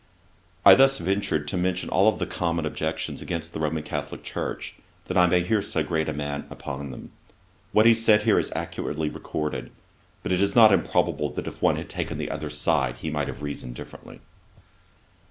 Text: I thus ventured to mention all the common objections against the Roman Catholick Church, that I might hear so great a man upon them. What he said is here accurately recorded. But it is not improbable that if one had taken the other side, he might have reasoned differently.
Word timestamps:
I 0.65 0.73
thus 0.73 0.97
ventured 0.97 1.47
to 1.49 1.57
mention 1.57 1.87
all 1.89 2.11
the 2.11 2.25
common 2.25 2.65
objections 2.65 3.21
against 3.21 3.53
the 3.53 3.59
Roman 3.59 3.83
Catholick 3.83 4.23
Church, 4.23 4.73
that 5.05 5.15
I 5.15 5.27
might 5.27 5.45
hear 5.45 5.61
so 5.61 5.83
great 5.83 6.09
a 6.09 6.11
man 6.11 6.45
upon 6.49 6.89
them. 6.89 7.11
What 7.71 7.85
he 7.85 7.93
said 7.93 8.21
is 8.21 8.25
here 8.25 8.41
accurately 8.55 9.09
recorded. 9.11 9.69
But 10.23 10.31
it 10.31 10.41
is 10.41 10.55
not 10.55 10.73
improbable 10.73 11.29
that 11.33 11.45
if 11.45 11.61
one 11.61 11.75
had 11.75 11.87
taken 11.87 12.17
the 12.17 12.31
other 12.31 12.49
side, 12.49 12.97
he 13.01 13.11
might 13.11 13.27
have 13.27 13.43
reasoned 13.43 13.75
differently. 13.75 14.21